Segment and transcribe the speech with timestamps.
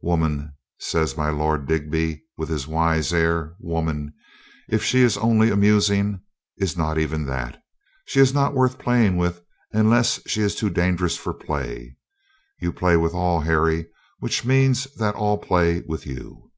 [0.00, 4.14] "Woman," says my Lord Digby with his wise air, "woman,
[4.66, 6.22] if she is only amusing,
[6.56, 7.62] is not even that.
[8.06, 9.42] She is not worth playing with
[9.72, 11.98] unless she is too dangerous for play.
[12.60, 13.84] You play with all, Harry,
[14.20, 16.50] which means that all play with you."